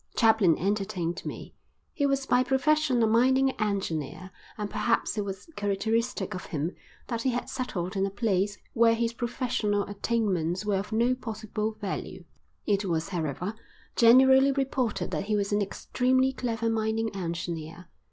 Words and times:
Chaplin 0.15 0.57
entertained 0.57 1.23
me. 1.27 1.53
He 1.93 2.07
was 2.07 2.25
by 2.25 2.41
profession 2.41 3.03
a 3.03 3.05
mining 3.05 3.51
engineer 3.61 4.31
and 4.57 4.67
perhaps 4.67 5.15
it 5.15 5.23
was 5.23 5.47
characteristic 5.55 6.33
of 6.33 6.47
him 6.47 6.71
that 7.05 7.21
he 7.21 7.29
had 7.29 7.51
settled 7.51 7.95
in 7.95 8.03
a 8.07 8.09
place 8.09 8.57
where 8.73 8.95
his 8.95 9.13
professional 9.13 9.83
attainments 9.83 10.65
were 10.65 10.77
of 10.79 10.91
no 10.91 11.13
possible 11.13 11.73
value. 11.73 12.23
It 12.65 12.83
was, 12.83 13.09
however, 13.09 13.53
generally 13.95 14.51
reported 14.51 15.11
that 15.11 15.25
he 15.25 15.35
was 15.35 15.53
an 15.53 15.61
extremely 15.61 16.33
clever 16.33 16.67
mining 16.67 17.15
engineer. 17.15 17.87